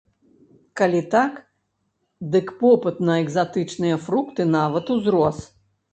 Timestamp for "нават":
4.57-4.85